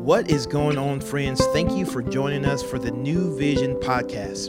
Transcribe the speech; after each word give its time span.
What 0.00 0.30
is 0.30 0.46
going 0.46 0.78
on, 0.78 1.02
friends? 1.02 1.44
Thank 1.48 1.72
you 1.72 1.84
for 1.84 2.02
joining 2.02 2.46
us 2.46 2.62
for 2.62 2.78
the 2.78 2.90
New 2.90 3.36
Vision 3.36 3.74
podcast. 3.76 4.48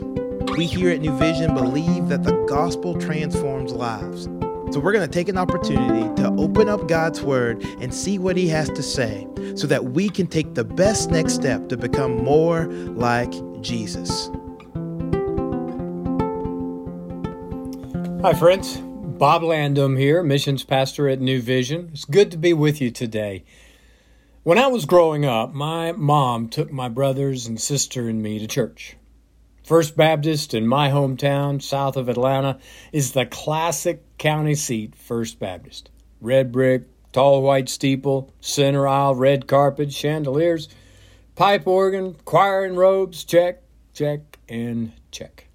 We 0.56 0.64
here 0.64 0.88
at 0.88 1.02
New 1.02 1.14
Vision 1.18 1.52
believe 1.52 2.08
that 2.08 2.22
the 2.22 2.32
gospel 2.48 2.98
transforms 2.98 3.70
lives. 3.70 4.24
So 4.72 4.80
we're 4.80 4.92
going 4.92 5.06
to 5.06 5.12
take 5.12 5.28
an 5.28 5.36
opportunity 5.36 6.08
to 6.22 6.34
open 6.38 6.70
up 6.70 6.88
God's 6.88 7.20
word 7.20 7.62
and 7.82 7.92
see 7.92 8.18
what 8.18 8.38
he 8.38 8.48
has 8.48 8.70
to 8.70 8.82
say 8.82 9.28
so 9.54 9.66
that 9.66 9.84
we 9.92 10.08
can 10.08 10.26
take 10.26 10.54
the 10.54 10.64
best 10.64 11.10
next 11.10 11.34
step 11.34 11.68
to 11.68 11.76
become 11.76 12.24
more 12.24 12.64
like 12.94 13.32
Jesus. 13.60 14.30
Hi, 18.22 18.32
friends. 18.32 18.78
Bob 18.78 19.42
Landum 19.42 19.98
here, 19.98 20.22
missions 20.22 20.64
pastor 20.64 21.10
at 21.10 21.20
New 21.20 21.42
Vision. 21.42 21.90
It's 21.92 22.06
good 22.06 22.30
to 22.30 22.38
be 22.38 22.54
with 22.54 22.80
you 22.80 22.90
today. 22.90 23.44
When 24.44 24.58
I 24.58 24.66
was 24.66 24.86
growing 24.86 25.24
up, 25.24 25.54
my 25.54 25.92
mom 25.92 26.48
took 26.48 26.72
my 26.72 26.88
brothers 26.88 27.46
and 27.46 27.60
sister 27.60 28.08
and 28.08 28.20
me 28.20 28.40
to 28.40 28.48
church. 28.48 28.96
First 29.62 29.96
Baptist 29.96 30.52
in 30.52 30.66
my 30.66 30.88
hometown, 30.88 31.62
south 31.62 31.96
of 31.96 32.08
Atlanta, 32.08 32.58
is 32.90 33.12
the 33.12 33.24
classic 33.24 34.02
county 34.18 34.56
seat, 34.56 34.96
First 34.96 35.38
Baptist. 35.38 35.90
Red 36.20 36.50
brick, 36.50 36.88
tall 37.12 37.40
white 37.40 37.68
steeple, 37.68 38.32
center 38.40 38.88
aisle, 38.88 39.14
red 39.14 39.46
carpet, 39.46 39.92
chandeliers, 39.92 40.68
pipe 41.36 41.64
organ, 41.68 42.16
choir 42.24 42.64
and 42.64 42.76
robes, 42.76 43.22
check, 43.22 43.62
check, 43.94 44.40
and 44.48 44.90
check. 45.12 45.46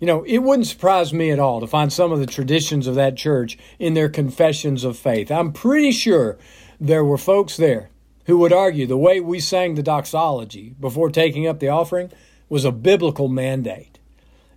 You 0.00 0.06
know, 0.06 0.22
it 0.22 0.38
wouldn't 0.38 0.68
surprise 0.68 1.12
me 1.12 1.32
at 1.32 1.38
all 1.38 1.60
to 1.60 1.66
find 1.66 1.92
some 1.92 2.12
of 2.12 2.20
the 2.20 2.26
traditions 2.26 2.86
of 2.86 2.94
that 2.94 3.18
church 3.18 3.58
in 3.78 3.92
their 3.92 4.08
confessions 4.08 4.84
of 4.84 4.96
faith. 4.96 5.30
I'm 5.30 5.52
pretty 5.52 5.92
sure 5.92 6.38
there 6.80 7.04
were 7.04 7.18
folks 7.18 7.58
there 7.58 7.90
who 8.26 8.38
would 8.38 8.52
argue 8.52 8.86
the 8.86 8.96
way 8.96 9.20
we 9.20 9.40
sang 9.40 9.74
the 9.74 9.82
doxology 9.82 10.74
before 10.78 11.10
taking 11.10 11.46
up 11.46 11.60
the 11.60 11.68
offering 11.68 12.10
was 12.48 12.64
a 12.64 12.72
biblical 12.72 13.28
mandate. 13.28 13.98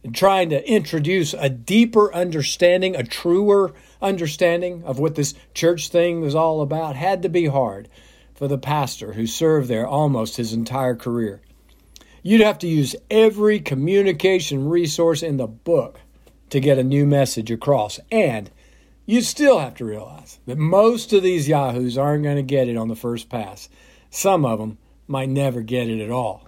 And 0.04 0.16
trying 0.16 0.50
to 0.50 0.70
introduce 0.70 1.34
a 1.34 1.50
deeper 1.50 2.14
understanding, 2.14 2.96
a 2.96 3.04
truer 3.04 3.74
understanding 4.02 4.84
of 4.86 4.98
what 4.98 5.16
this 5.16 5.34
church 5.54 5.90
thing 5.90 6.22
was 6.22 6.36
all 6.36 6.62
about 6.62 6.96
had 6.96 7.22
to 7.24 7.30
be 7.30 7.48
hard 7.48 7.90
for 8.34 8.48
the 8.48 8.58
pastor 8.58 9.14
who 9.14 9.28
served 9.28 9.68
there 9.68 9.86
almost 9.86 10.38
his 10.38 10.54
entire 10.54 10.96
career. 10.96 11.42
You'd 12.24 12.42
have 12.42 12.60
to 12.60 12.68
use 12.68 12.96
every 13.12 13.60
communication 13.60 14.70
resource 14.70 15.22
in 15.22 15.38
the 15.38 15.48
book 15.48 16.00
to 16.50 16.60
get 16.60 16.78
a 16.78 16.84
new 16.84 17.06
message 17.06 17.52
across. 17.52 18.00
And 18.12 18.50
you 19.10 19.24
still 19.24 19.58
have 19.58 19.74
to 19.74 19.86
realize 19.86 20.40
that 20.46 20.60
most 20.60 21.14
of 21.14 21.24
these 21.24 21.48
yahoos 21.48 21.98
aren't 21.98 22.22
going 22.22 22.36
to 22.36 22.44
get 22.44 22.68
it 22.68 22.78
on 22.78 22.90
the 22.90 22.96
first 22.96 23.28
pass. 23.28 23.68
Some 24.12 24.46
of 24.46 24.60
them 24.60 24.78
might 25.08 25.30
never 25.30 25.64
get 25.64 25.90
it 25.90 26.00
at 26.00 26.12
all. 26.12 26.48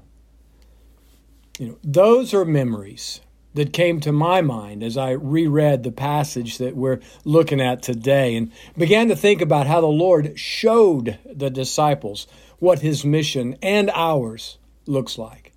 You 1.57 1.69
know, 1.69 1.77
those 1.83 2.35
are 2.35 2.45
memories 2.45 3.19
that 3.55 3.73
came 3.73 3.99
to 4.01 4.11
my 4.11 4.41
mind 4.41 4.83
as 4.83 4.95
I 4.95 5.09
reread 5.09 5.81
the 5.81 5.91
passage 5.91 6.59
that 6.59 6.75
we're 6.75 6.99
looking 7.25 7.59
at 7.59 7.81
today 7.81 8.35
and 8.35 8.51
began 8.77 9.07
to 9.07 9.15
think 9.15 9.41
about 9.41 9.65
how 9.65 9.81
the 9.81 9.87
Lord 9.87 10.37
showed 10.37 11.17
the 11.25 11.49
disciples 11.49 12.27
what 12.59 12.81
his 12.81 13.03
mission 13.03 13.57
and 13.63 13.89
ours 13.95 14.59
looks 14.85 15.17
like. 15.17 15.51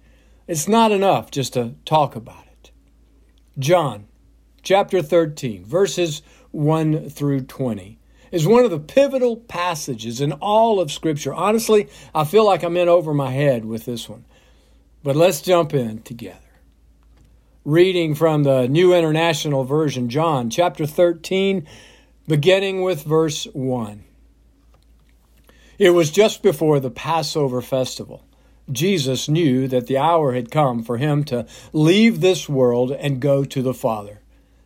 It's 0.49 0.69
not 0.69 0.91
enough 0.91 1.31
just 1.31 1.53
to 1.53 1.75
talk 1.85 2.17
about 2.17 2.47
it. 2.47 2.71
John 3.59 4.07
chapter 4.63 5.03
13, 5.03 5.67
verses 5.67 6.23
1 6.55 7.11
through 7.11 7.43
20 7.43 7.99
is 8.31 8.47
one 8.47 8.65
of 8.65 8.71
the 8.71 8.81
pivotal 8.81 9.37
passages 9.37 10.21
in 10.21 10.33
all 10.33 10.81
of 10.81 10.91
Scripture. 10.91 11.33
Honestly, 11.33 11.89
I 12.15 12.25
feel 12.25 12.45
like 12.45 12.63
I'm 12.63 12.77
in 12.77 12.89
over 12.89 13.15
my 13.15 13.31
head 13.31 13.65
with 13.65 13.85
this 13.85 14.09
one. 14.09 14.25
But 15.03 15.17
let's 15.17 15.41
jump 15.41 15.75
in 15.75 16.03
together. 16.03 16.39
Reading 17.65 18.15
from 18.15 18.43
the 18.43 18.67
New 18.67 18.95
International 18.95 19.65
Version, 19.65 20.09
John 20.09 20.51
chapter 20.51 20.87
13, 20.87 21.67
beginning 22.27 22.83
with 22.83 23.05
verse 23.05 23.45
1. 23.53 24.05
It 25.79 25.91
was 25.91 26.11
just 26.11 26.43
before 26.43 26.81
the 26.81 26.91
Passover 26.91 27.61
festival. 27.61 28.25
Jesus 28.71 29.29
knew 29.29 29.69
that 29.69 29.87
the 29.87 29.99
hour 29.99 30.33
had 30.33 30.51
come 30.51 30.83
for 30.83 30.97
him 30.97 31.25
to 31.25 31.47
leave 31.73 32.21
this 32.21 32.49
world 32.49 32.91
and 32.91 33.21
go 33.21 33.45
to 33.45 33.63
the 33.63 33.75
Father. 33.75 34.21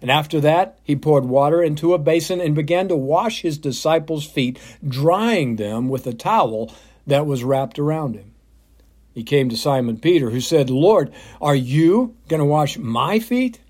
And 0.00 0.10
after 0.10 0.40
that, 0.40 0.78
he 0.82 0.96
poured 0.96 1.26
water 1.26 1.62
into 1.62 1.92
a 1.92 1.98
basin 1.98 2.40
and 2.40 2.54
began 2.54 2.88
to 2.88 2.96
wash 2.96 3.42
his 3.42 3.58
disciples' 3.58 4.24
feet, 4.24 4.58
drying 4.86 5.56
them 5.56 5.88
with 5.88 6.06
a 6.06 6.14
towel 6.14 6.72
that 7.06 7.26
was 7.26 7.44
wrapped 7.44 7.78
around 7.78 8.14
him. 8.14 8.32
He 9.12 9.24
came 9.24 9.48
to 9.48 9.56
Simon 9.56 9.98
Peter, 9.98 10.30
who 10.30 10.40
said, 10.40 10.70
Lord, 10.70 11.12
are 11.40 11.54
you 11.54 12.14
going 12.28 12.40
to 12.40 12.46
wash 12.46 12.78
my 12.78 13.18
feet? 13.18 13.60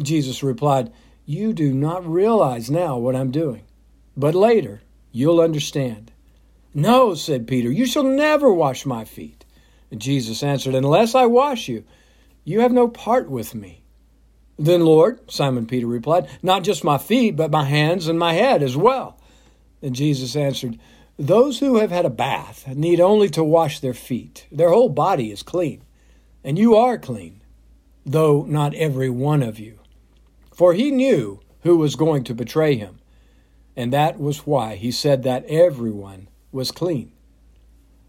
Jesus 0.00 0.42
replied, 0.42 0.92
You 1.26 1.52
do 1.52 1.74
not 1.74 2.06
realize 2.06 2.70
now 2.70 2.96
what 2.96 3.16
I'm 3.16 3.30
doing, 3.30 3.64
but 4.16 4.34
later 4.34 4.80
you'll 5.12 5.40
understand. 5.40 6.12
No, 6.72 7.14
said 7.14 7.48
Peter, 7.48 7.70
you 7.70 7.86
shall 7.86 8.04
never 8.04 8.52
wash 8.52 8.86
my 8.86 9.04
feet. 9.04 9.44
And 9.90 10.00
Jesus 10.00 10.42
answered, 10.42 10.74
Unless 10.74 11.14
I 11.14 11.26
wash 11.26 11.68
you, 11.68 11.84
you 12.44 12.60
have 12.60 12.72
no 12.72 12.88
part 12.88 13.28
with 13.28 13.54
me. 13.54 13.82
Then, 14.58 14.84
Lord, 14.84 15.30
Simon 15.30 15.66
Peter 15.66 15.86
replied, 15.86 16.28
not 16.42 16.64
just 16.64 16.82
my 16.82 16.98
feet, 16.98 17.36
but 17.36 17.50
my 17.50 17.64
hands 17.64 18.08
and 18.08 18.18
my 18.18 18.32
head 18.32 18.62
as 18.62 18.76
well. 18.76 19.20
And 19.80 19.94
Jesus 19.94 20.34
answered, 20.34 20.78
Those 21.16 21.60
who 21.60 21.78
have 21.78 21.92
had 21.92 22.04
a 22.04 22.10
bath 22.10 22.66
need 22.66 22.98
only 22.98 23.28
to 23.30 23.44
wash 23.44 23.78
their 23.78 23.94
feet. 23.94 24.46
Their 24.50 24.70
whole 24.70 24.88
body 24.88 25.30
is 25.30 25.42
clean. 25.44 25.82
And 26.42 26.58
you 26.58 26.74
are 26.74 26.98
clean, 26.98 27.42
though 28.04 28.44
not 28.48 28.74
every 28.74 29.10
one 29.10 29.42
of 29.42 29.60
you. 29.60 29.78
For 30.52 30.72
he 30.72 30.90
knew 30.90 31.40
who 31.62 31.76
was 31.76 31.94
going 31.94 32.24
to 32.24 32.34
betray 32.34 32.74
him. 32.74 32.98
And 33.76 33.92
that 33.92 34.18
was 34.18 34.46
why 34.46 34.74
he 34.74 34.90
said 34.90 35.22
that 35.22 35.44
everyone 35.44 36.28
was 36.50 36.72
clean. 36.72 37.12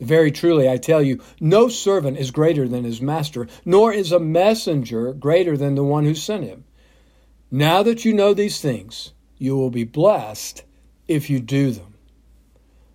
Very 0.00 0.30
truly, 0.30 0.68
I 0.68 0.76
tell 0.76 1.02
you, 1.02 1.22
no 1.40 1.68
servant 1.68 2.18
is 2.18 2.30
greater 2.30 2.66
than 2.66 2.84
his 2.84 3.00
master, 3.00 3.46
nor 3.64 3.92
is 3.92 4.12
a 4.12 4.18
messenger 4.18 5.12
greater 5.12 5.56
than 5.56 5.74
the 5.76 5.84
one 5.84 6.04
who 6.04 6.14
sent 6.14 6.44
him. 6.44 6.64
Now 7.50 7.82
that 7.84 8.04
you 8.04 8.12
know 8.12 8.34
these 8.34 8.60
things, 8.60 9.12
you 9.38 9.56
will 9.56 9.70
be 9.70 9.84
blessed 9.84 10.64
if 11.06 11.30
you 11.30 11.38
do 11.38 11.70
them. 11.70 11.94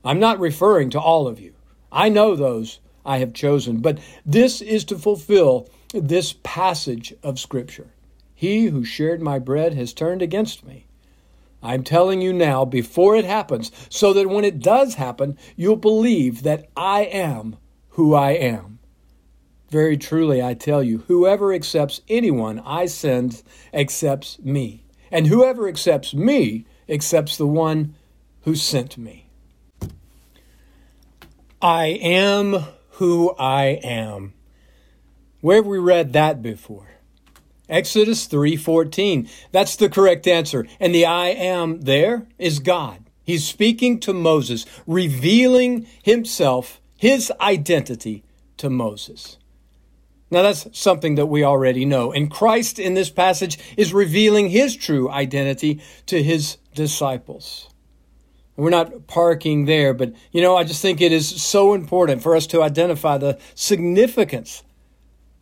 I'm 0.03 0.19
not 0.19 0.39
referring 0.39 0.89
to 0.91 0.99
all 0.99 1.27
of 1.27 1.39
you. 1.39 1.53
I 1.91 2.09
know 2.09 2.35
those 2.35 2.79
I 3.05 3.19
have 3.19 3.33
chosen, 3.33 3.77
but 3.77 3.99
this 4.25 4.61
is 4.61 4.83
to 4.85 4.97
fulfill 4.97 5.69
this 5.93 6.33
passage 6.43 7.13
of 7.23 7.39
Scripture. 7.39 7.93
He 8.35 8.65
who 8.65 8.83
shared 8.83 9.21
my 9.21 9.39
bread 9.39 9.73
has 9.73 9.93
turned 9.93 10.21
against 10.21 10.65
me. 10.65 10.85
I'm 11.61 11.83
telling 11.83 12.21
you 12.21 12.31
now 12.31 12.65
before 12.65 13.15
it 13.15 13.25
happens, 13.25 13.71
so 13.89 14.13
that 14.13 14.29
when 14.29 14.45
it 14.45 14.59
does 14.59 14.95
happen, 14.95 15.37
you'll 15.55 15.75
believe 15.75 16.43
that 16.43 16.69
I 16.75 17.01
am 17.01 17.57
who 17.89 18.13
I 18.13 18.31
am. 18.31 18.79
Very 19.69 19.97
truly, 19.97 20.41
I 20.41 20.53
tell 20.53 20.81
you, 20.81 20.99
whoever 21.07 21.53
accepts 21.53 22.01
anyone 22.07 22.59
I 22.65 22.85
send 22.85 23.43
accepts 23.73 24.39
me, 24.39 24.85
and 25.11 25.27
whoever 25.27 25.67
accepts 25.67 26.13
me 26.13 26.65
accepts 26.87 27.37
the 27.37 27.47
one 27.47 27.95
who 28.41 28.55
sent 28.55 28.97
me. 28.97 29.29
I 31.61 31.87
am 31.87 32.63
who 32.91 33.35
I 33.37 33.79
am. 33.83 34.33
Where 35.41 35.57
have 35.57 35.65
we 35.65 35.77
read 35.77 36.13
that 36.13 36.41
before? 36.41 36.98
Exodus 37.69 38.25
3:14. 38.25 39.29
That's 39.51 39.75
the 39.75 39.89
correct 39.89 40.27
answer. 40.27 40.67
And 40.79 40.93
the 40.93 41.05
I 41.05 41.27
am 41.27 41.81
there 41.81 42.27
is 42.37 42.59
God. 42.59 43.09
He's 43.23 43.45
speaking 43.45 43.99
to 43.99 44.13
Moses, 44.13 44.65
revealing 44.87 45.85
himself, 46.01 46.81
his 46.97 47.31
identity 47.39 48.23
to 48.57 48.69
Moses. 48.69 49.37
Now 50.31 50.43
that's 50.43 50.67
something 50.77 51.15
that 51.15 51.27
we 51.27 51.43
already 51.43 51.85
know. 51.85 52.11
And 52.11 52.29
Christ 52.29 52.79
in 52.79 52.93
this 52.93 53.09
passage 53.09 53.57
is 53.77 53.93
revealing 53.93 54.49
his 54.49 54.75
true 54.75 55.09
identity 55.09 55.81
to 56.07 56.21
his 56.21 56.57
disciples. 56.73 57.69
We're 58.55 58.69
not 58.69 59.07
parking 59.07 59.65
there, 59.65 59.93
but 59.93 60.13
you 60.31 60.41
know, 60.41 60.57
I 60.57 60.63
just 60.65 60.81
think 60.81 60.99
it 60.99 61.11
is 61.11 61.41
so 61.41 61.73
important 61.73 62.21
for 62.21 62.35
us 62.35 62.45
to 62.47 62.61
identify 62.61 63.17
the 63.17 63.39
significance 63.55 64.63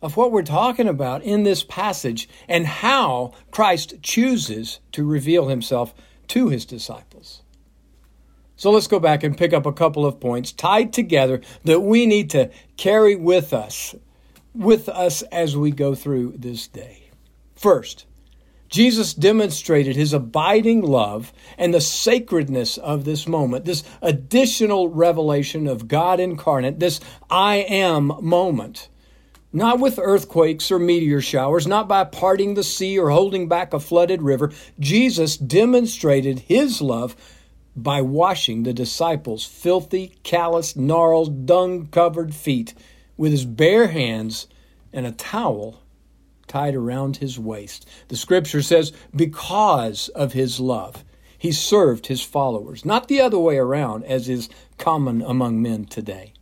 of 0.00 0.16
what 0.16 0.30
we're 0.32 0.42
talking 0.42 0.88
about 0.88 1.22
in 1.22 1.42
this 1.42 1.62
passage 1.62 2.28
and 2.48 2.66
how 2.66 3.32
Christ 3.50 3.94
chooses 4.02 4.80
to 4.92 5.04
reveal 5.04 5.48
himself 5.48 5.94
to 6.28 6.48
his 6.48 6.64
disciples. 6.64 7.42
So 8.56 8.70
let's 8.70 8.88
go 8.88 8.98
back 8.98 9.22
and 9.22 9.38
pick 9.38 9.52
up 9.52 9.66
a 9.66 9.72
couple 9.72 10.04
of 10.04 10.20
points 10.20 10.52
tied 10.52 10.92
together 10.92 11.40
that 11.64 11.80
we 11.80 12.06
need 12.06 12.30
to 12.30 12.50
carry 12.76 13.14
with 13.14 13.52
us, 13.52 13.94
with 14.54 14.88
us 14.88 15.22
as 15.22 15.56
we 15.56 15.70
go 15.70 15.94
through 15.94 16.34
this 16.36 16.66
day. 16.66 17.10
First, 17.54 18.06
Jesus 18.68 19.14
demonstrated 19.14 19.96
his 19.96 20.12
abiding 20.12 20.82
love 20.82 21.32
and 21.56 21.72
the 21.72 21.80
sacredness 21.80 22.76
of 22.76 23.04
this 23.04 23.26
moment, 23.26 23.64
this 23.64 23.82
additional 24.02 24.88
revelation 24.88 25.66
of 25.66 25.88
God 25.88 26.20
incarnate, 26.20 26.78
this 26.78 27.00
I 27.30 27.56
am 27.56 28.12
moment 28.20 28.88
not 29.52 29.80
with 29.80 29.98
earthquakes 29.98 30.70
or 30.70 30.78
meteor 30.78 31.20
showers, 31.20 31.66
not 31.66 31.88
by 31.88 32.04
parting 32.04 32.54
the 32.54 32.62
sea 32.62 32.98
or 32.98 33.10
holding 33.10 33.48
back 33.48 33.72
a 33.72 33.80
flooded 33.80 34.22
river. 34.22 34.52
Jesus 34.78 35.36
demonstrated 35.36 36.40
his 36.40 36.82
love 36.82 37.16
by 37.74 38.02
washing 38.02 38.62
the 38.62 38.72
disciples' 38.72 39.44
filthy, 39.44 40.14
calloused, 40.22 40.76
gnarled, 40.76 41.46
dung 41.46 41.86
covered 41.86 42.34
feet 42.34 42.74
with 43.16 43.32
his 43.32 43.44
bare 43.44 43.88
hands 43.88 44.48
and 44.92 45.06
a 45.06 45.12
towel 45.12 45.80
tied 46.46 46.74
around 46.74 47.18
his 47.18 47.38
waist. 47.38 47.86
The 48.08 48.16
scripture 48.16 48.62
says, 48.62 48.92
because 49.14 50.08
of 50.08 50.32
his 50.32 50.58
love, 50.58 51.04
he 51.36 51.52
served 51.52 52.06
his 52.06 52.22
followers, 52.22 52.84
not 52.84 53.06
the 53.06 53.20
other 53.20 53.38
way 53.38 53.58
around, 53.58 54.04
as 54.04 54.28
is 54.28 54.48
common 54.76 55.22
among 55.22 55.62
men 55.62 55.84
today. 55.84 56.32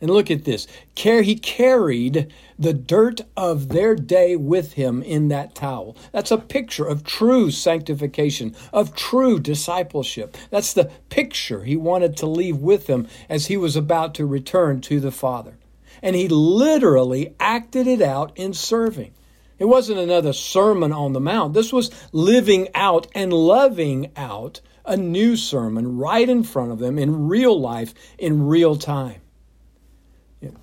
And 0.00 0.10
look 0.10 0.30
at 0.30 0.44
this. 0.44 0.68
Care 0.94 1.22
He 1.22 1.34
carried 1.34 2.32
the 2.58 2.72
dirt 2.72 3.20
of 3.36 3.68
their 3.68 3.96
day 3.96 4.36
with 4.36 4.74
him 4.74 5.02
in 5.02 5.28
that 5.28 5.54
towel. 5.54 5.96
That's 6.12 6.30
a 6.30 6.38
picture 6.38 6.84
of 6.84 7.04
true 7.04 7.50
sanctification, 7.50 8.54
of 8.72 8.94
true 8.94 9.40
discipleship. 9.40 10.36
That's 10.50 10.72
the 10.72 10.90
picture 11.08 11.64
he 11.64 11.76
wanted 11.76 12.16
to 12.18 12.26
leave 12.26 12.58
with 12.58 12.86
them 12.86 13.08
as 13.28 13.46
he 13.46 13.56
was 13.56 13.74
about 13.74 14.14
to 14.14 14.26
return 14.26 14.80
to 14.82 15.00
the 15.00 15.10
Father. 15.10 15.58
And 16.00 16.14
he 16.14 16.28
literally 16.28 17.34
acted 17.40 17.86
it 17.88 18.00
out 18.00 18.32
in 18.36 18.52
serving. 18.52 19.12
It 19.58 19.64
wasn't 19.64 19.98
another 19.98 20.32
Sermon 20.32 20.92
on 20.92 21.12
the 21.12 21.20
Mount. 21.20 21.54
This 21.54 21.72
was 21.72 21.90
living 22.12 22.68
out 22.74 23.08
and 23.14 23.32
loving 23.32 24.12
out 24.16 24.60
a 24.84 24.96
new 24.96 25.36
sermon 25.36 25.98
right 25.98 26.28
in 26.28 26.44
front 26.44 26.70
of 26.70 26.78
them 26.78 26.98
in 26.98 27.28
real 27.28 27.60
life, 27.60 27.92
in 28.16 28.46
real 28.46 28.76
time. 28.76 29.20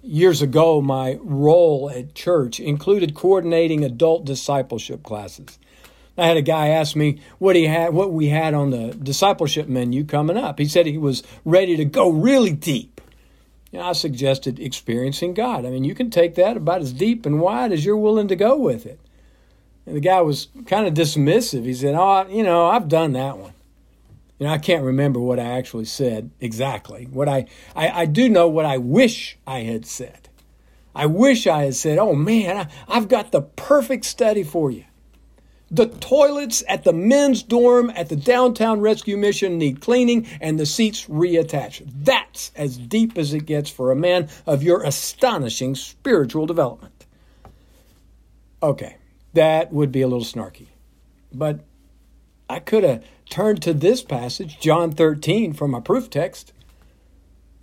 Years 0.01 0.41
ago, 0.41 0.79
my 0.81 1.17
role 1.21 1.89
at 1.89 2.15
church 2.15 2.59
included 2.59 3.13
coordinating 3.13 3.83
adult 3.83 4.23
discipleship 4.23 5.03
classes. 5.03 5.59
I 6.17 6.27
had 6.27 6.37
a 6.37 6.41
guy 6.41 6.69
ask 6.69 6.95
me 6.95 7.19
what 7.39 7.57
he 7.57 7.65
had, 7.65 7.93
what 7.93 8.13
we 8.13 8.27
had 8.27 8.53
on 8.53 8.69
the 8.69 8.93
discipleship 8.93 9.67
menu 9.67 10.05
coming 10.05 10.37
up. 10.37 10.59
He 10.59 10.65
said 10.65 10.85
he 10.85 10.97
was 10.97 11.23
ready 11.43 11.75
to 11.75 11.83
go 11.83 12.09
really 12.09 12.53
deep. 12.53 13.01
And 13.73 13.81
I 13.81 13.91
suggested 13.91 14.57
experiencing 14.57 15.33
God. 15.33 15.65
I 15.65 15.69
mean, 15.71 15.83
you 15.83 15.93
can 15.93 16.09
take 16.09 16.35
that 16.35 16.55
about 16.55 16.81
as 16.81 16.93
deep 16.93 17.25
and 17.25 17.41
wide 17.41 17.73
as 17.73 17.83
you're 17.83 17.97
willing 17.97 18.29
to 18.29 18.35
go 18.37 18.55
with 18.55 18.85
it. 18.85 19.01
And 19.85 19.97
the 19.97 19.99
guy 19.99 20.21
was 20.21 20.47
kind 20.67 20.87
of 20.87 20.93
dismissive. 20.93 21.65
He 21.65 21.73
said, 21.73 21.95
"Oh, 21.95 22.25
you 22.29 22.43
know, 22.43 22.67
I've 22.67 22.87
done 22.87 23.11
that 23.13 23.37
one." 23.37 23.54
You 24.39 24.47
know, 24.47 24.53
I 24.53 24.57
can't 24.57 24.83
remember 24.83 25.19
what 25.19 25.39
I 25.39 25.57
actually 25.57 25.85
said 25.85 26.31
exactly. 26.41 27.05
What 27.05 27.29
I, 27.29 27.45
I, 27.75 28.01
I 28.01 28.05
do 28.05 28.27
know 28.27 28.47
what 28.47 28.65
I 28.65 28.77
wish 28.77 29.37
I 29.47 29.59
had 29.59 29.85
said. 29.85 30.29
I 30.93 31.05
wish 31.05 31.47
I 31.47 31.65
had 31.65 31.75
said, 31.75 31.97
oh 31.97 32.15
man, 32.15 32.57
I, 32.57 32.67
I've 32.87 33.07
got 33.07 33.31
the 33.31 33.41
perfect 33.41 34.05
study 34.05 34.43
for 34.43 34.71
you. 34.71 34.85
The 35.71 35.87
toilets 35.87 36.63
at 36.67 36.83
the 36.83 36.93
men's 36.93 37.43
dorm 37.43 37.91
at 37.95 38.09
the 38.09 38.15
downtown 38.15 38.81
rescue 38.81 39.17
mission 39.17 39.57
need 39.57 39.81
cleaning 39.81 40.27
and 40.39 40.59
the 40.59 40.65
seats 40.65 41.05
reattached. 41.07 41.89
That's 42.03 42.51
as 42.55 42.77
deep 42.77 43.17
as 43.17 43.33
it 43.33 43.45
gets 43.45 43.69
for 43.69 43.91
a 43.91 43.95
man 43.95 44.29
of 44.45 44.63
your 44.63 44.83
astonishing 44.83 45.75
spiritual 45.75 46.45
development. 46.45 47.05
Okay, 48.61 48.97
that 49.33 49.73
would 49.73 49.91
be 49.91 50.01
a 50.01 50.07
little 50.07 50.23
snarky. 50.23 50.67
But 51.33 51.61
I 52.49 52.59
could 52.59 52.83
have 52.83 53.03
turned 53.29 53.61
to 53.63 53.73
this 53.73 54.01
passage, 54.01 54.59
John 54.59 54.91
13, 54.91 55.53
from 55.53 55.71
my 55.71 55.79
proof 55.79 56.09
text. 56.09 56.53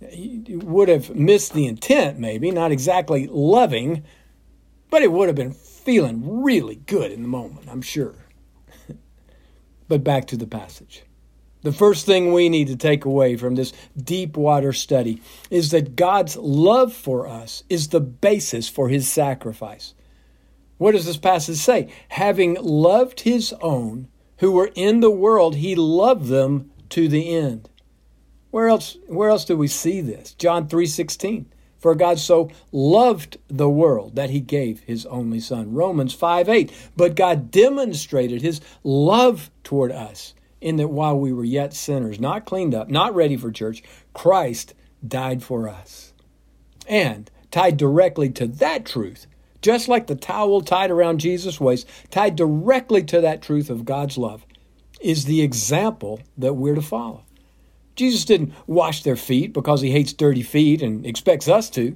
He 0.09 0.43
would 0.47 0.89
have 0.89 1.15
missed 1.15 1.53
the 1.53 1.65
intent, 1.65 2.19
maybe, 2.19 2.51
not 2.51 2.71
exactly 2.71 3.27
loving, 3.27 4.03
but 4.89 5.01
it 5.01 5.11
would 5.11 5.29
have 5.29 5.35
been 5.35 5.53
feeling 5.53 6.43
really 6.43 6.75
good 6.75 7.11
in 7.11 7.21
the 7.21 7.27
moment, 7.27 7.67
I'm 7.69 7.81
sure. 7.81 8.15
but 9.87 10.03
back 10.03 10.27
to 10.27 10.37
the 10.37 10.47
passage. 10.47 11.03
The 11.63 11.71
first 11.71 12.05
thing 12.05 12.33
we 12.33 12.49
need 12.49 12.67
to 12.67 12.75
take 12.75 13.05
away 13.05 13.37
from 13.37 13.55
this 13.55 13.71
deep 13.97 14.35
water 14.35 14.73
study 14.73 15.21
is 15.49 15.71
that 15.71 15.95
God's 15.95 16.35
love 16.35 16.91
for 16.91 17.25
us 17.25 17.63
is 17.69 17.87
the 17.87 18.01
basis 18.01 18.67
for 18.67 18.89
his 18.89 19.09
sacrifice. 19.09 19.93
What 20.77 20.91
does 20.91 21.05
this 21.05 21.17
passage 21.17 21.55
say? 21.55 21.89
Having 22.09 22.55
loved 22.55 23.21
his 23.21 23.53
own 23.61 24.09
who 24.37 24.51
were 24.51 24.71
in 24.75 24.99
the 24.99 25.11
world, 25.11 25.55
he 25.55 25.75
loved 25.75 26.27
them 26.27 26.71
to 26.89 27.07
the 27.07 27.35
end. 27.35 27.69
Where 28.51 28.67
else 28.67 28.97
where 29.07 29.29
else 29.29 29.45
do 29.45 29.57
we 29.57 29.67
see 29.67 30.01
this? 30.01 30.33
John 30.33 30.67
3:16. 30.67 31.45
For 31.79 31.95
God 31.95 32.17
so 32.17 32.49
loved 32.71 33.37
the 33.49 33.67
world 33.67 34.15
that 34.15 34.29
he 34.29 34.39
gave 34.39 34.79
his 34.81 35.05
only 35.07 35.41
son. 35.41 35.73
Romans 35.73 36.13
5 36.13 36.47
8. 36.47 36.71
But 36.95 37.15
God 37.15 37.51
demonstrated 37.51 38.41
his 38.41 38.61
love 38.85 39.51
toward 39.65 39.91
us 39.91 40.33
in 40.61 40.77
that 40.77 40.87
while 40.87 41.19
we 41.19 41.33
were 41.33 41.43
yet 41.43 41.73
sinners, 41.73 42.21
not 42.21 42.45
cleaned 42.45 42.73
up, 42.73 42.89
not 42.89 43.13
ready 43.13 43.35
for 43.35 43.51
church, 43.51 43.83
Christ 44.13 44.73
died 45.05 45.43
for 45.43 45.67
us. 45.67 46.13
And 46.87 47.29
tied 47.51 47.75
directly 47.75 48.29
to 48.29 48.47
that 48.47 48.85
truth 48.85 49.27
just 49.63 49.87
like 49.87 50.05
the 50.05 50.15
towel 50.15 50.61
tied 50.61 50.91
around 50.91 51.19
Jesus' 51.19 51.59
waist, 51.59 51.87
tied 52.11 52.35
directly 52.35 53.01
to 53.03 53.21
that 53.21 53.41
truth 53.41 53.69
of 53.69 53.85
God's 53.85 54.17
love, 54.17 54.45
is 55.01 55.25
the 55.25 55.41
example 55.41 56.19
that 56.37 56.53
we're 56.53 56.75
to 56.75 56.81
follow. 56.81 57.23
Jesus 57.95 58.25
didn't 58.25 58.53
wash 58.67 59.03
their 59.03 59.15
feet 59.15 59.53
because 59.53 59.81
he 59.81 59.91
hates 59.91 60.13
dirty 60.13 60.43
feet 60.43 60.81
and 60.81 61.05
expects 61.05 61.47
us 61.47 61.69
to. 61.71 61.95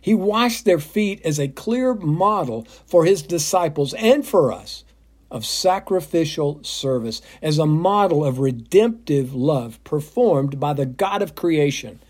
He 0.00 0.14
washed 0.14 0.64
their 0.64 0.78
feet 0.78 1.20
as 1.24 1.38
a 1.38 1.48
clear 1.48 1.94
model 1.94 2.66
for 2.86 3.04
his 3.04 3.22
disciples 3.22 3.92
and 3.94 4.26
for 4.26 4.52
us 4.52 4.84
of 5.30 5.44
sacrificial 5.44 6.62
service, 6.64 7.20
as 7.42 7.58
a 7.58 7.66
model 7.66 8.24
of 8.24 8.38
redemptive 8.38 9.34
love 9.34 9.82
performed 9.84 10.58
by 10.58 10.72
the 10.72 10.86
God 10.86 11.20
of 11.20 11.34
creation 11.34 12.00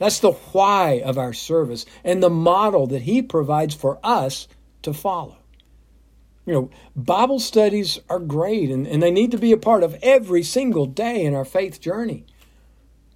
that's 0.00 0.20
the 0.20 0.32
why 0.32 1.02
of 1.04 1.18
our 1.18 1.34
service 1.34 1.84
and 2.02 2.22
the 2.22 2.30
model 2.30 2.86
that 2.86 3.02
He 3.02 3.20
provides 3.20 3.74
for 3.74 4.00
us 4.02 4.48
to 4.80 4.94
follow. 4.94 5.36
You 6.46 6.54
know, 6.54 6.70
Bible 6.96 7.38
studies 7.38 8.00
are 8.08 8.18
great 8.18 8.70
and, 8.70 8.86
and 8.86 9.02
they 9.02 9.10
need 9.10 9.30
to 9.32 9.38
be 9.38 9.52
a 9.52 9.58
part 9.58 9.82
of 9.82 9.98
every 10.02 10.42
single 10.42 10.86
day 10.86 11.22
in 11.22 11.34
our 11.34 11.44
faith 11.44 11.82
journey. 11.82 12.24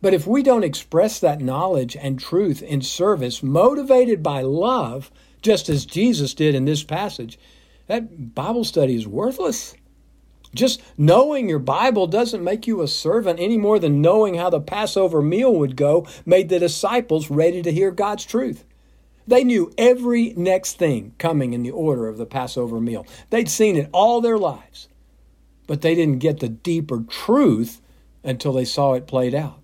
But 0.03 0.13
if 0.13 0.27
we 0.27 0.43
don't 0.43 0.63
express 0.63 1.19
that 1.21 1.41
knowledge 1.41 1.97
and 1.97 2.21
truth 2.21 2.63
in 2.63 2.83
service, 2.83 3.43
motivated 3.43 4.23
by 4.23 4.43
love, 4.43 5.11
just 5.41 5.71
as 5.71 5.87
Jesus 5.87 6.35
did 6.35 6.55
in 6.55 6.67
this 6.67 6.85
passage, 6.85 7.39
that 7.87 8.35
Bible 8.35 8.65
study 8.65 8.95
is 8.95 9.09
worthless. 9.09 9.75
Just 10.55 10.81
knowing 10.97 11.49
your 11.49 11.59
Bible 11.59 12.07
doesn't 12.07 12.45
make 12.45 12.67
you 12.67 12.81
a 12.81 12.89
servant 12.89 13.41
any 13.41 13.59
more 13.59 13.79
than 13.79 14.01
knowing 14.01 14.37
how 14.37 14.51
the 14.51 14.61
Passover 14.61 15.21
meal 15.21 15.55
would 15.55 15.77
go 15.77 16.07
made 16.25 16.49
the 16.49 16.59
disciples 16.59 17.31
ready 17.31 17.61
to 17.63 17.73
hear 17.73 17.91
God's 17.91 18.25
truth. 18.25 18.65
They 19.27 19.43
knew 19.43 19.73
every 19.79 20.35
next 20.37 20.79
thing 20.79 21.15
coming 21.19 21.55
in 21.55 21.63
the 21.63 21.71
order 21.71 22.09
of 22.09 22.19
the 22.19 22.27
Passover 22.27 22.81
meal. 22.81 23.07
They'd 23.31 23.49
seen 23.49 23.77
it 23.77 23.89
all 23.93 24.21
their 24.21 24.39
lives, 24.39 24.89
but 25.67 25.81
they 25.81 25.95
didn't 25.95 26.19
get 26.19 26.41
the 26.41 26.49
deeper 26.49 27.05
truth 27.09 27.81
until 28.23 28.53
they 28.53 28.65
saw 28.65 28.93
it 28.93 29.07
played 29.07 29.35
out. 29.35 29.61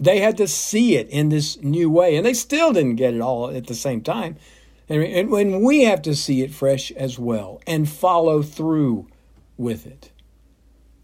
They 0.00 0.20
had 0.20 0.36
to 0.38 0.48
see 0.48 0.96
it 0.96 1.08
in 1.10 1.28
this 1.28 1.60
new 1.62 1.88
way, 1.90 2.16
and 2.16 2.26
they 2.26 2.34
still 2.34 2.72
didn't 2.72 2.96
get 2.96 3.14
it 3.14 3.20
all 3.20 3.50
at 3.50 3.66
the 3.66 3.74
same 3.74 4.00
time. 4.00 4.36
And, 4.88 5.30
when 5.30 5.62
we 5.62 5.82
have 5.84 6.02
to 6.02 6.14
see 6.14 6.42
it 6.42 6.52
fresh 6.52 6.90
as 6.92 7.18
well 7.18 7.60
and 7.66 7.88
follow 7.88 8.42
through 8.42 9.06
with 9.56 9.86
it. 9.86 10.10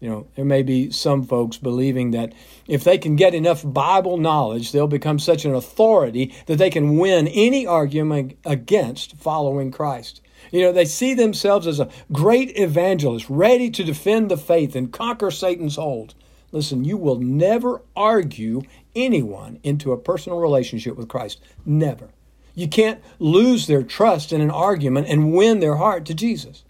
You 0.01 0.09
know, 0.09 0.27
there 0.35 0.45
may 0.45 0.63
be 0.63 0.89
some 0.89 1.23
folks 1.23 1.57
believing 1.57 2.09
that 2.11 2.33
if 2.67 2.83
they 2.83 2.97
can 2.97 3.15
get 3.15 3.35
enough 3.35 3.61
Bible 3.63 4.17
knowledge, 4.17 4.71
they'll 4.71 4.87
become 4.87 5.19
such 5.19 5.45
an 5.45 5.53
authority 5.53 6.33
that 6.47 6.57
they 6.57 6.71
can 6.71 6.97
win 6.97 7.27
any 7.27 7.67
argument 7.67 8.35
against 8.43 9.15
following 9.17 9.69
Christ. 9.69 10.21
You 10.51 10.61
know, 10.61 10.71
they 10.71 10.85
see 10.85 11.13
themselves 11.13 11.67
as 11.67 11.79
a 11.79 11.89
great 12.11 12.57
evangelist, 12.57 13.29
ready 13.29 13.69
to 13.69 13.83
defend 13.83 14.31
the 14.31 14.37
faith 14.37 14.75
and 14.75 14.91
conquer 14.91 15.29
Satan's 15.29 15.75
hold. 15.75 16.15
Listen, 16.51 16.83
you 16.83 16.97
will 16.97 17.19
never 17.19 17.83
argue 17.95 18.63
anyone 18.95 19.59
into 19.61 19.91
a 19.91 19.97
personal 19.97 20.39
relationship 20.39 20.97
with 20.97 21.07
Christ. 21.09 21.39
Never. 21.63 22.09
You 22.55 22.67
can't 22.67 22.99
lose 23.19 23.67
their 23.67 23.83
trust 23.83 24.33
in 24.33 24.41
an 24.41 24.51
argument 24.51 25.07
and 25.07 25.33
win 25.33 25.59
their 25.59 25.75
heart 25.75 26.05
to 26.05 26.15
Jesus. 26.15 26.63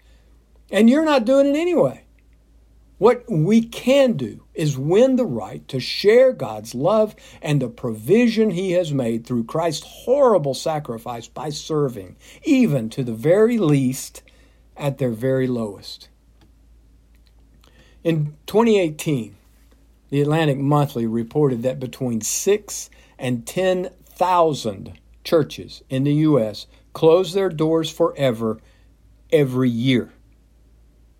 And 0.70 0.88
you're 0.88 1.04
not 1.04 1.24
doing 1.24 1.46
it 1.46 1.58
anyway. 1.58 2.04
What 3.02 3.24
we 3.28 3.62
can 3.62 4.12
do 4.12 4.44
is 4.54 4.78
win 4.78 5.16
the 5.16 5.26
right 5.26 5.66
to 5.66 5.80
share 5.80 6.32
God's 6.32 6.72
love 6.72 7.16
and 7.42 7.60
the 7.60 7.68
provision 7.68 8.52
He 8.52 8.70
has 8.74 8.92
made 8.92 9.26
through 9.26 9.42
Christ's 9.42 9.84
horrible 9.84 10.54
sacrifice 10.54 11.26
by 11.26 11.48
serving, 11.48 12.14
even 12.44 12.88
to 12.90 13.02
the 13.02 13.12
very 13.12 13.58
least, 13.58 14.22
at 14.76 14.98
their 14.98 15.10
very 15.10 15.48
lowest. 15.48 16.10
In 18.04 18.36
2018, 18.46 19.34
the 20.10 20.20
Atlantic 20.20 20.58
Monthly 20.58 21.08
reported 21.08 21.64
that 21.64 21.80
between 21.80 22.20
6 22.20 22.88
and 23.18 23.44
10,000 23.44 24.92
churches 25.24 25.82
in 25.90 26.04
the 26.04 26.14
U.S. 26.14 26.68
close 26.92 27.32
their 27.32 27.48
doors 27.48 27.90
forever 27.90 28.60
every 29.32 29.70
year. 29.70 30.12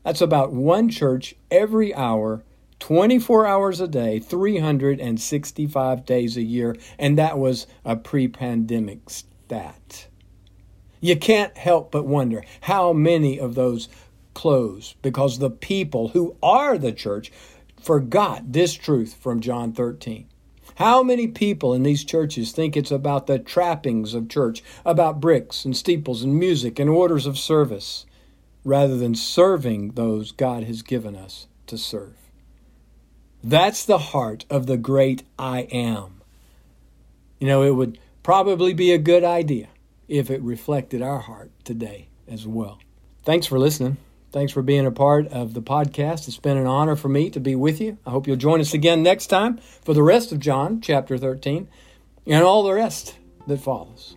That's 0.04 0.21
about 0.21 0.52
one 0.52 0.88
church 0.88 1.35
every 1.50 1.94
hour, 1.94 2.42
24 2.80 3.47
hours 3.47 3.80
a 3.80 3.87
day, 3.87 4.18
365 4.18 6.04
days 6.04 6.37
a 6.37 6.42
year, 6.42 6.76
and 6.99 7.16
that 7.18 7.38
was 7.38 7.66
a 7.85 7.97
pre 7.97 8.26
pandemic 8.28 9.09
stat. 9.09 10.09
You 11.00 11.16
can't 11.16 11.56
help 11.56 11.90
but 11.90 12.06
wonder 12.06 12.44
how 12.62 12.92
many 12.92 13.38
of 13.38 13.54
those 13.54 13.88
close 14.35 14.94
because 15.02 15.38
the 15.38 15.50
people 15.50 16.09
who 16.09 16.37
are 16.42 16.78
the 16.78 16.92
church 16.92 17.30
forgot 17.80 18.52
this 18.52 18.75
truth 18.75 19.14
from 19.14 19.40
John 19.40 19.73
13. 19.73 20.26
How 20.76 21.02
many 21.02 21.26
people 21.26 21.75
in 21.75 21.82
these 21.82 22.04
churches 22.04 22.52
think 22.52 22.76
it's 22.76 22.90
about 22.90 23.26
the 23.26 23.38
trappings 23.38 24.14
of 24.14 24.28
church, 24.28 24.62
about 24.85 25.21
bricks 25.21 25.64
and 25.64 25.76
steeples 25.76 26.23
and 26.23 26.38
music 26.38 26.78
and 26.78 26.88
orders 26.88 27.26
of 27.26 27.38
service? 27.38 28.06
Rather 28.64 28.97
than 28.97 29.14
serving 29.14 29.92
those 29.92 30.33
God 30.33 30.64
has 30.64 30.83
given 30.83 31.16
us 31.16 31.47
to 31.66 31.76
serve. 31.76 32.16
That's 33.42 33.85
the 33.85 33.99
heart 33.99 34.45
of 34.49 34.66
the 34.66 34.76
great 34.76 35.25
I 35.38 35.62
am. 35.73 36.23
You 37.38 37.49
know, 37.49 37.62
it 37.62 37.75
would 37.75 37.99
probably 38.23 38.73
be 38.73 38.92
a 38.92 38.99
good 38.99 39.25
idea 39.25 39.69
if 40.07 40.31
it 40.31 40.40
reflected 40.42 41.02
our 41.02 41.19
heart 41.19 41.50
today 41.64 42.09
as 42.28 42.47
well. 42.47 42.78
Thanks 43.25 43.47
for 43.47 43.59
listening. 43.59 43.97
Thanks 44.31 44.52
for 44.52 44.62
being 44.62 44.87
a 44.87 44.92
part 44.92 45.26
of 45.28 45.54
the 45.54 45.61
podcast. 45.61 46.28
It's 46.28 46.38
been 46.38 46.57
an 46.57 46.66
honor 46.66 46.97
for 46.97 47.09
me 47.09 47.31
to 47.31 47.40
be 47.40 47.54
with 47.54 47.81
you. 47.81 47.99
I 48.07 48.11
hope 48.11 48.26
you'll 48.26 48.37
join 48.37 48.61
us 48.61 48.73
again 48.73 49.02
next 49.02 49.26
time 49.26 49.59
for 49.59 49.92
the 49.92 50.02
rest 50.02 50.33
of 50.33 50.38
John 50.38 50.81
chapter 50.81 51.19
13 51.19 51.69
and 52.26 52.45
all 52.45 52.62
the 52.62 52.73
rest 52.73 53.16
that 53.47 53.59
follows. 53.59 54.16